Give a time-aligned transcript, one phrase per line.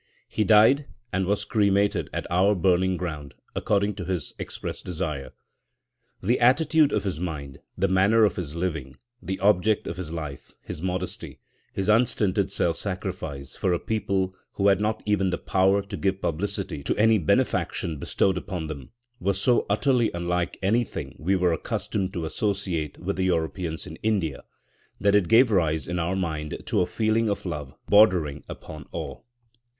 [0.27, 5.31] He died, and was cremated at our burning ground, according to his express desire.
[6.23, 10.53] The attitude of his mind, the manner of his living, the object of his life,
[10.63, 11.37] his modesty,
[11.71, 16.19] his unstinted self sacrifice for a people who had not even the power to give
[16.21, 18.89] publicity to any benefaction bestowed upon them,
[19.19, 24.43] were so utterly unlike anything we were accustomed to associate with the Europeans in India,
[24.99, 29.19] that it gave rise in our mind to a feeling of love bordering upon awe.